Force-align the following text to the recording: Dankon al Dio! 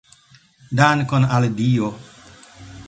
Dankon 0.79 1.29
al 1.37 1.47
Dio! 1.61 1.95